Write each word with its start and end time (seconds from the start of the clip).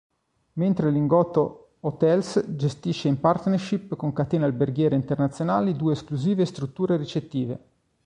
Mentre 0.53 0.89
Lingotto 0.89 1.73
Hotels 1.81 2.55
gestisce 2.57 3.07
in 3.07 3.19
partnership 3.19 3.95
con 3.95 4.13
catene 4.13 4.45
alberghiere 4.45 4.95
internazionali 4.95 5.75
due 5.75 5.93
esclusive 5.93 6.43
strutture 6.45 6.97
ricettive. 6.97 7.59